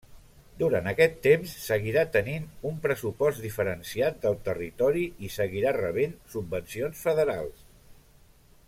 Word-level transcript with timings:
Durant 0.59 0.87
aquest 0.91 1.19
temps 1.25 1.51
seguirà 1.65 2.05
tenint 2.15 2.47
un 2.69 2.79
pressupost 2.85 3.43
diferenciat 3.45 4.19
del 4.25 4.41
territori 4.49 5.07
i 5.29 5.33
seguirà 5.37 5.75
rebent 5.79 6.17
subvencions 6.37 7.07
federals. 7.09 7.63